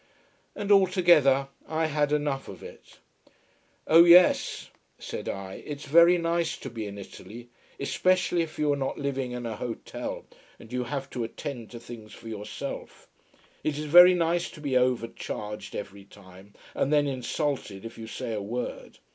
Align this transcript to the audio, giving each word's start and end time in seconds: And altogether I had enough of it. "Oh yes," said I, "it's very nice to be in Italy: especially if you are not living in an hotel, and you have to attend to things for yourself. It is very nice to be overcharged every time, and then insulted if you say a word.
And 0.55 0.71
altogether 0.71 1.49
I 1.67 1.85
had 1.85 2.11
enough 2.11 2.47
of 2.47 2.63
it. 2.63 2.97
"Oh 3.85 4.03
yes," 4.03 4.71
said 4.97 5.29
I, 5.29 5.61
"it's 5.63 5.85
very 5.85 6.17
nice 6.17 6.57
to 6.57 6.71
be 6.71 6.87
in 6.87 6.97
Italy: 6.97 7.49
especially 7.79 8.41
if 8.41 8.57
you 8.57 8.73
are 8.73 8.75
not 8.75 8.97
living 8.97 9.29
in 9.31 9.45
an 9.45 9.57
hotel, 9.57 10.25
and 10.57 10.73
you 10.73 10.85
have 10.85 11.07
to 11.11 11.23
attend 11.23 11.69
to 11.69 11.79
things 11.79 12.13
for 12.15 12.29
yourself. 12.29 13.07
It 13.63 13.77
is 13.77 13.85
very 13.85 14.15
nice 14.15 14.49
to 14.49 14.59
be 14.59 14.75
overcharged 14.75 15.75
every 15.75 16.05
time, 16.05 16.53
and 16.73 16.91
then 16.91 17.05
insulted 17.05 17.85
if 17.85 17.99
you 17.99 18.07
say 18.07 18.33
a 18.33 18.41
word. 18.41 18.97